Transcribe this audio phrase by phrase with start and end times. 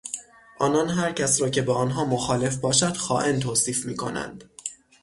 [0.59, 4.43] آنان هرکس را که با آنها مخالف باشد خائن توصیف میکنند.